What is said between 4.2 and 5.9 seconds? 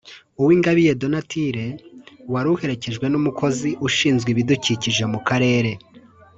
ibidukikije mu karere